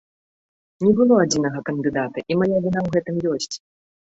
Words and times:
Не 0.87 0.93
было 0.99 1.19
адзінага 1.25 1.59
кандыдата, 1.67 2.25
і 2.31 2.39
мая 2.41 2.49
віна 2.65 2.79
ў 2.85 2.97
гэтым 2.97 3.15
ёсць. 3.35 3.55